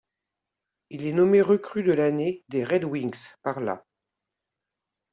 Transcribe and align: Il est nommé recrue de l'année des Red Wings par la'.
Il 0.89 1.05
est 1.05 1.11
nommé 1.13 1.43
recrue 1.43 1.83
de 1.83 1.93
l'année 1.93 2.43
des 2.49 2.63
Red 2.63 2.85
Wings 2.85 3.19
par 3.43 3.59
la'. 3.59 3.85